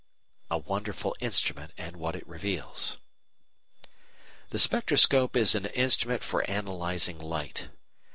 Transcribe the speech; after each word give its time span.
A 0.49 0.57
WONDERFUL 0.57 1.15
INSTRUMENT 1.19 1.73
AND 1.77 1.95
WHAT 1.97 2.15
IT 2.15 2.27
REVEALS 2.27 2.97
The 4.49 4.57
spectroscope 4.57 5.37
is 5.37 5.53
an 5.53 5.67
instrument 5.67 6.23
for 6.23 6.39
analysing 6.39 7.19
light. 7.19 7.69